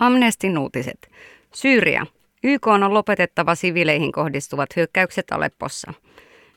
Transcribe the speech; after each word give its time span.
Amnestin 0.00 0.58
uutiset. 0.58 1.10
Syyria. 1.54 2.06
YK 2.42 2.66
on 2.66 2.94
lopetettava 2.94 3.54
siviileihin 3.54 4.12
kohdistuvat 4.12 4.76
hyökkäykset 4.76 5.32
Aleppossa. 5.32 5.92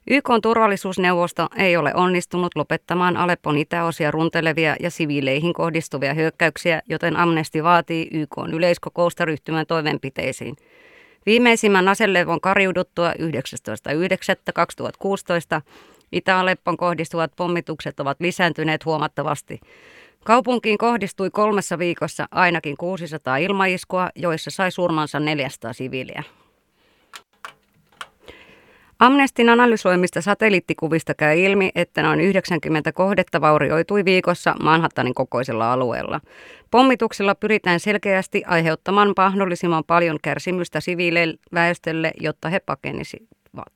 YK 0.09 0.29
turvallisuusneuvosto 0.41 1.47
ei 1.57 1.77
ole 1.77 1.93
onnistunut 1.95 2.55
lopettamaan 2.55 3.17
Aleppon 3.17 3.57
itäosia 3.57 4.11
runtelevia 4.11 4.75
ja 4.79 4.91
siviileihin 4.91 5.53
kohdistuvia 5.53 6.13
hyökkäyksiä, 6.13 6.81
joten 6.89 7.17
Amnesti 7.17 7.63
vaatii 7.63 8.07
YK 8.11 8.37
yleiskokousta 8.53 9.25
ryhtymään 9.25 9.65
toimenpiteisiin. 9.65 10.55
Viimeisimmän 11.25 11.87
aselevon 11.87 12.41
kariuduttua 12.41 13.11
19.9.2016 13.11 13.15
Itä-Aleppon 16.11 16.77
kohdistuvat 16.77 17.31
pommitukset 17.35 17.99
ovat 17.99 18.17
lisääntyneet 18.19 18.85
huomattavasti. 18.85 19.59
Kaupunkiin 20.25 20.77
kohdistui 20.77 21.29
kolmessa 21.29 21.79
viikossa 21.79 22.27
ainakin 22.31 22.77
600 22.77 23.37
ilmaiskua, 23.37 24.09
joissa 24.15 24.51
sai 24.51 24.71
surmansa 24.71 25.19
400 25.19 25.73
siviiliä. 25.73 26.23
Amnestin 28.99 29.49
analysoimista 29.49 30.21
satelliittikuvista 30.21 31.13
käy 31.13 31.39
ilmi, 31.39 31.71
että 31.75 32.03
noin 32.03 32.19
90 32.19 32.91
kohdetta 32.91 33.41
vaurioitui 33.41 34.05
viikossa 34.05 34.55
Manhattanin 34.63 35.13
kokoisella 35.13 35.73
alueella. 35.73 36.21
Pommituksilla 36.71 37.35
pyritään 37.35 37.79
selkeästi 37.79 38.43
aiheuttamaan 38.47 39.13
mahdollisimman 39.17 39.83
paljon 39.87 40.17
kärsimystä 40.21 40.79
siviileille 40.79 41.37
väestölle, 41.53 42.11
jotta 42.21 42.49
he 42.49 42.59
pakenisivat. 42.59 43.73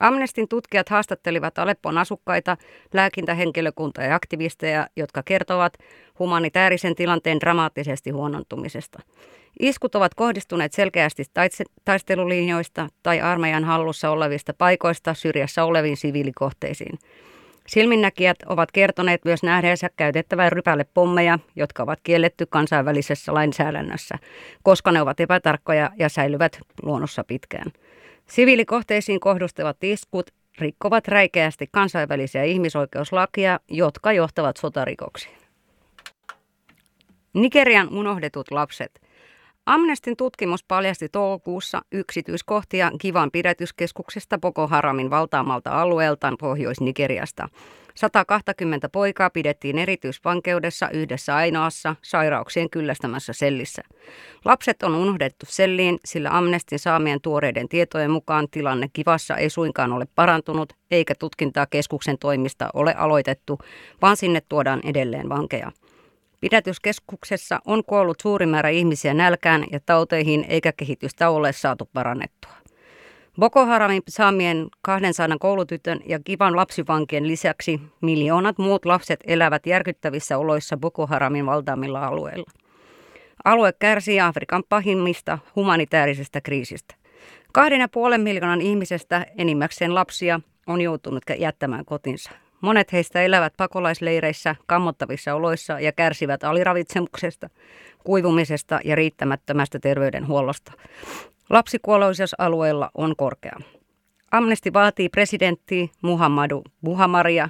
Amnestin 0.00 0.48
tutkijat 0.48 0.88
haastattelivat 0.88 1.58
Aleppon 1.58 1.98
asukkaita, 1.98 2.56
lääkintähenkilökuntaa 2.94 4.04
ja 4.04 4.14
aktivisteja, 4.14 4.86
jotka 4.96 5.22
kertovat 5.22 5.72
humanitaarisen 6.18 6.94
tilanteen 6.94 7.40
dramaattisesti 7.40 8.10
huonontumisesta. 8.10 8.98
Iskut 9.60 9.94
ovat 9.94 10.14
kohdistuneet 10.14 10.72
selkeästi 10.72 11.24
taistelulinjoista 11.84 12.88
tai 13.02 13.20
armeijan 13.20 13.64
hallussa 13.64 14.10
olevista 14.10 14.54
paikoista 14.54 15.14
syrjässä 15.14 15.64
oleviin 15.64 15.96
siviilikohteisiin. 15.96 16.98
Silminnäkijät 17.66 18.36
ovat 18.46 18.72
kertoneet 18.72 19.24
myös 19.24 19.42
nähneensä 19.42 19.90
käytettävää 19.96 20.50
rypälle 20.50 20.84
pommeja, 20.94 21.38
jotka 21.56 21.82
ovat 21.82 21.98
kielletty 22.02 22.46
kansainvälisessä 22.46 23.34
lainsäädännössä, 23.34 24.18
koska 24.62 24.92
ne 24.92 25.02
ovat 25.02 25.20
epätarkkoja 25.20 25.90
ja 25.98 26.08
säilyvät 26.08 26.60
luonnossa 26.82 27.24
pitkään. 27.24 27.72
Siviilikohteisiin 28.30 29.20
kohdistuvat 29.20 29.84
iskut 29.84 30.30
rikkovat 30.58 31.08
räikeästi 31.08 31.66
kansainvälisiä 31.72 32.44
ihmisoikeuslakia, 32.44 33.60
jotka 33.68 34.12
johtavat 34.12 34.56
sotarikoksiin. 34.56 35.34
Nigerian 37.34 37.88
unohdetut 37.88 38.50
lapset. 38.50 39.00
Amnestin 39.66 40.16
tutkimus 40.16 40.64
paljasti 40.64 41.08
toukokuussa 41.08 41.82
yksityiskohtia 41.92 42.90
Kivan 43.00 43.30
pidätyskeskuksesta 43.30 44.38
Boko 44.38 44.66
Haramin 44.66 45.10
valtaamalta 45.10 45.80
alueelta 45.80 46.32
Pohjois-Nigeriasta. 46.40 47.48
120 48.00 48.88
poikaa 48.88 49.30
pidettiin 49.30 49.78
erityisvankeudessa 49.78 50.90
yhdessä 50.90 51.36
ainoassa 51.36 51.96
sairauksien 52.02 52.70
kyllästämässä 52.70 53.32
sellissä. 53.32 53.82
Lapset 54.44 54.82
on 54.82 54.94
unohdettu 54.94 55.46
selliin, 55.48 55.98
sillä 56.04 56.30
Amnestin 56.32 56.78
saamien 56.78 57.20
tuoreiden 57.20 57.68
tietojen 57.68 58.10
mukaan 58.10 58.48
tilanne 58.50 58.86
Kivassa 58.92 59.36
ei 59.36 59.50
suinkaan 59.50 59.92
ole 59.92 60.06
parantunut, 60.14 60.72
eikä 60.90 61.14
tutkintaa 61.14 61.66
keskuksen 61.66 62.18
toimista 62.18 62.70
ole 62.74 62.94
aloitettu, 62.94 63.58
vaan 64.02 64.16
sinne 64.16 64.42
tuodaan 64.48 64.80
edelleen 64.84 65.28
vankeja. 65.28 65.72
Pidätyskeskuksessa 66.40 67.60
on 67.64 67.84
kuollut 67.84 68.20
suuri 68.20 68.46
määrä 68.46 68.68
ihmisiä 68.68 69.14
nälkään 69.14 69.64
ja 69.72 69.80
tauteihin, 69.86 70.44
eikä 70.48 70.72
kehitystä 70.72 71.30
ole 71.30 71.52
saatu 71.52 71.88
parannettua. 71.92 72.59
Boko 73.40 73.66
Haramin 73.66 74.02
saamien 74.08 74.66
200 74.82 75.38
koulutytön 75.38 76.00
ja 76.06 76.18
kivan 76.24 76.56
lapsivankien 76.56 77.28
lisäksi 77.28 77.80
miljoonat 78.00 78.58
muut 78.58 78.84
lapset 78.84 79.20
elävät 79.26 79.66
järkyttävissä 79.66 80.38
oloissa 80.38 80.76
Boko 80.76 81.06
Haramin 81.06 81.46
valtaamilla 81.46 82.06
alueilla. 82.06 82.50
Alue 83.44 83.72
kärsii 83.72 84.20
Afrikan 84.20 84.62
pahimmista 84.68 85.38
humanitaarisesta 85.56 86.40
kriisistä. 86.40 86.94
Kahden 87.52 87.80
ja 87.80 87.88
puolen 87.88 88.20
miljoonan 88.20 88.60
ihmisestä 88.60 89.26
enimmäkseen 89.38 89.94
lapsia 89.94 90.40
on 90.66 90.80
joutunut 90.80 91.24
jättämään 91.38 91.84
kotinsa. 91.84 92.30
Monet 92.60 92.92
heistä 92.92 93.22
elävät 93.22 93.52
pakolaisleireissä 93.56 94.56
kammottavissa 94.66 95.34
oloissa 95.34 95.80
ja 95.80 95.92
kärsivät 95.92 96.44
aliravitsemuksesta, 96.44 97.50
kuivumisesta 98.04 98.80
ja 98.84 98.96
riittämättömästä 98.96 99.78
terveydenhuollosta. 99.78 100.72
Lapsikuoloisuus 101.50 102.34
alueella 102.38 102.90
on 102.94 103.16
korkea. 103.16 103.56
Amnesti 104.30 104.72
vaatii 104.72 105.08
presidentti 105.08 105.90
Muhammadu 106.02 106.62
Buhamaria 106.84 107.48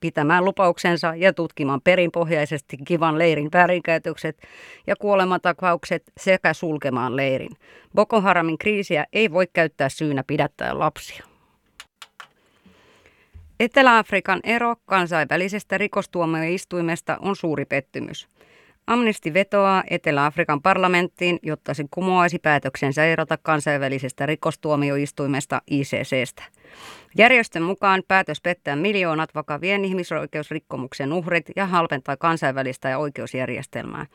pitämään 0.00 0.44
lupauksensa 0.44 1.14
ja 1.16 1.32
tutkimaan 1.32 1.80
perinpohjaisesti 1.80 2.76
kivan 2.76 3.18
leirin 3.18 3.48
väärinkäytökset 3.52 4.42
ja 4.86 4.96
kuolematakaukset 4.96 6.02
sekä 6.20 6.54
sulkemaan 6.54 7.16
leirin. 7.16 7.56
Boko 7.94 8.20
Haramin 8.20 8.58
kriisiä 8.58 9.06
ei 9.12 9.32
voi 9.32 9.46
käyttää 9.52 9.88
syynä 9.88 10.24
pidättää 10.26 10.78
lapsia. 10.78 11.24
Etelä-Afrikan 13.60 14.40
ero 14.44 14.76
kansainvälisestä 14.86 15.78
rikostuomioistuimesta 15.78 17.18
on 17.20 17.36
suuri 17.36 17.64
pettymys. 17.64 18.28
Amnesty 18.86 19.34
vetoaa 19.34 19.84
Etelä-Afrikan 19.90 20.62
parlamenttiin, 20.62 21.38
jotta 21.42 21.74
se 21.74 21.84
kumoaisi 21.90 22.38
päätöksensä 22.38 23.04
erota 23.04 23.38
kansainvälisestä 23.42 24.26
rikostuomioistuimesta 24.26 25.62
ICCstä. 25.70 26.42
Järjestön 27.18 27.62
mukaan 27.62 28.02
päätös 28.08 28.40
pettää 28.40 28.76
miljoonat 28.76 29.34
vakavien 29.34 29.84
ihmisoikeusrikkomuksen 29.84 31.12
uhrit 31.12 31.50
ja 31.56 31.66
halpentaa 31.66 32.16
kansainvälistä 32.16 32.88
ja 32.88 32.98
oikeusjärjestelmää. 32.98 34.06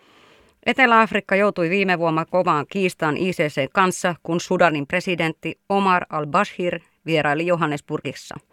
Etelä-Afrikka 0.65 1.35
joutui 1.35 1.69
viime 1.69 1.99
vuonna 1.99 2.25
kovaan 2.25 2.65
kiistaan 2.69 3.17
ICC 3.17 3.67
kanssa, 3.73 4.15
kun 4.23 4.39
Sudanin 4.39 4.87
presidentti 4.87 5.59
Omar 5.69 6.05
al-Bashir 6.09 6.79
vieraili 7.05 7.47
Johannesburgissa– 7.47 8.35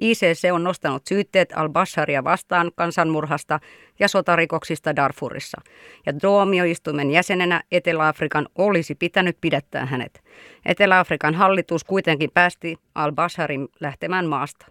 ICC 0.00 0.52
on 0.52 0.64
nostanut 0.64 1.06
syytteet 1.06 1.52
al-Basharia 1.56 2.24
vastaan 2.24 2.70
kansanmurhasta 2.74 3.60
ja 3.98 4.08
sotarikoksista 4.08 4.96
Darfurissa. 4.96 5.60
Ja 6.06 6.12
tuomioistuimen 6.12 7.10
jäsenenä 7.10 7.62
Etelä-Afrikan 7.72 8.48
olisi 8.58 8.94
pitänyt 8.94 9.36
pidättää 9.40 9.86
hänet. 9.86 10.22
Etelä-Afrikan 10.66 11.34
hallitus 11.34 11.84
kuitenkin 11.84 12.30
päästi 12.34 12.76
al-Basharin 12.94 13.68
lähtemään 13.80 14.26
maasta. 14.26 14.66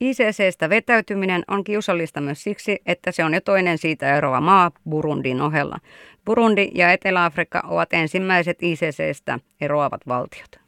ICCstä 0.00 0.68
vetäytyminen 0.68 1.42
on 1.48 1.64
kiusallista 1.64 2.20
myös 2.20 2.42
siksi, 2.42 2.78
että 2.86 3.12
se 3.12 3.24
on 3.24 3.34
jo 3.34 3.40
toinen 3.40 3.78
siitä 3.78 4.16
eroava 4.16 4.40
maa 4.40 4.70
Burundin 4.90 5.40
ohella. 5.40 5.78
Burundi 6.24 6.70
ja 6.74 6.92
Etelä-Afrikka 6.92 7.62
ovat 7.68 7.92
ensimmäiset 7.92 8.62
ICCstä 8.62 9.38
eroavat 9.60 10.00
valtiot. 10.08 10.61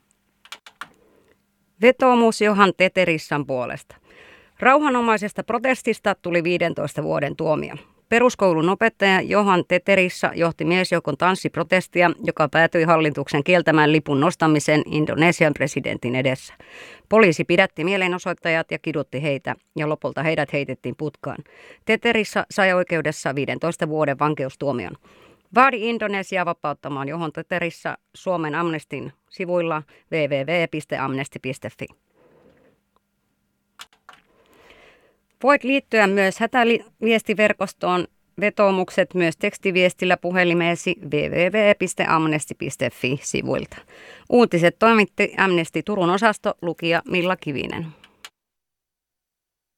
Vetoomus 1.85 2.41
Johan 2.41 2.73
Teterissan 2.77 3.47
puolesta. 3.47 3.97
Rauhanomaisesta 4.61 5.45
protestista 5.45 6.15
tuli 6.15 6.45
15 6.45 7.03
vuoden 7.03 7.37
tuomio. 7.37 7.75
Peruskoulun 8.09 8.69
opettaja 8.69 9.21
Johan 9.21 9.65
Teterissa 9.69 10.31
johti 10.35 10.65
miesjoukon 10.65 11.17
tanssiprotestia, 11.17 12.11
joka 12.23 12.49
päätyi 12.49 12.85
hallituksen 12.85 13.45
kieltämään 13.45 13.93
lipun 13.93 14.21
nostamisen 14.21 14.83
Indonesian 14.87 15.55
presidentin 15.55 16.15
edessä. 16.15 16.55
Poliisi 17.09 17.45
pidätti 17.45 17.85
mielenosoittajat 17.85 18.71
ja 18.71 18.79
kidutti 18.79 19.23
heitä, 19.23 19.55
ja 19.77 19.89
lopulta 19.89 20.23
heidät 20.23 20.53
heitettiin 20.53 20.95
putkaan. 20.97 21.39
Teterissa 21.85 22.47
sai 22.51 22.73
oikeudessa 22.73 23.35
15 23.35 23.89
vuoden 23.89 24.19
vankeustuomion. 24.19 24.97
Vaadi 25.55 25.89
Indonesia 25.89 26.45
vapauttamaan 26.45 27.09
johon 27.09 27.33
Teterissä 27.33 27.99
Suomen 28.15 28.55
Amnestin 28.55 29.13
sivuilla 29.31 29.83
www.amnesty.fi. 30.13 31.87
Voit 35.43 35.65
liittyä 35.65 36.07
myös 36.07 36.39
hätäviestiverkostoon 36.39 38.07
vetoomukset 38.41 39.15
myös 39.15 39.37
tekstiviestillä 39.37 40.17
puhelimeesi 40.17 40.97
www.amnesty.fi 41.05 43.21
sivuilta. 43.23 43.77
Uutiset 44.31 44.77
toimitti 44.79 45.35
Amnesty 45.39 45.83
Turun 45.83 46.11
osasto 46.11 46.55
lukija 46.63 47.03
Milla 47.09 47.37
Kivinen. 47.37 47.87